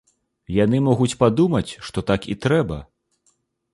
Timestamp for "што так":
1.89-2.21